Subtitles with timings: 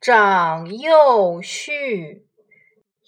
[0.00, 2.26] 长幼序，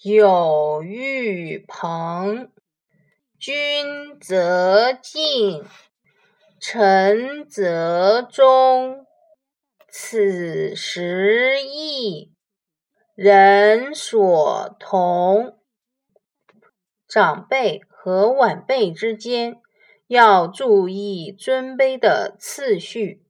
[0.03, 2.51] 有玉朋。
[3.39, 5.65] 君则敬，
[6.59, 9.07] 臣则忠。
[9.89, 12.31] 此时义，
[13.15, 15.57] 人所同。
[17.07, 19.59] 长辈和晚辈之间
[20.05, 23.25] 要注意尊卑的次序，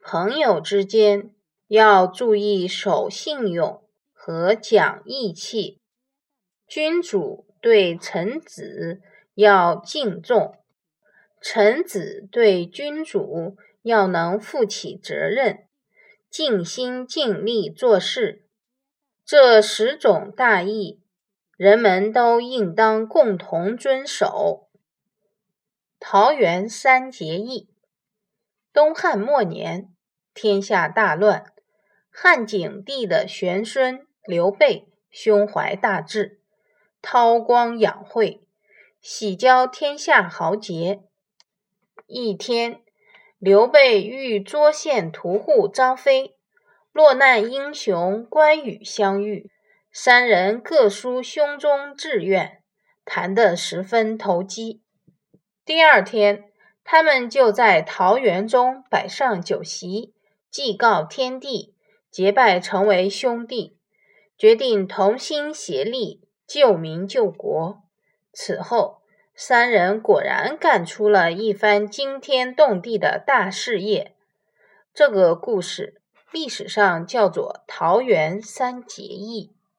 [0.00, 1.35] 朋友之间。
[1.68, 3.82] 要注意守信用
[4.12, 5.80] 和讲义气，
[6.68, 9.00] 君主对臣子
[9.34, 10.56] 要敬重，
[11.40, 15.66] 臣子对君主要能负起责任，
[16.30, 18.44] 尽心尽力做事。
[19.24, 21.02] 这十种大义，
[21.56, 24.68] 人们都应当共同遵守。
[25.98, 27.68] 桃园三结义。
[28.72, 29.92] 东汉末年，
[30.32, 31.52] 天下大乱。
[32.18, 36.40] 汉景帝的玄孙刘备胸怀大志，
[37.02, 38.40] 韬光养晦，
[39.02, 41.02] 喜交天下豪杰。
[42.06, 42.80] 一天，
[43.38, 46.34] 刘备欲捉县屠户张飞、
[46.90, 49.50] 落难英雄关羽相遇，
[49.92, 52.62] 三人各抒胸中志愿，
[53.04, 54.80] 谈得十分投机。
[55.66, 56.44] 第二天，
[56.82, 60.14] 他们就在桃园中摆上酒席，
[60.50, 61.75] 祭告天地。
[62.16, 63.76] 结拜成为兄弟，
[64.38, 67.82] 决定同心协力救民救国。
[68.32, 69.02] 此后，
[69.34, 74.16] 三人果然干出了一番惊天动地的大事业。
[74.94, 76.00] 这个故事
[76.32, 79.54] 历史上叫做桃园三结义。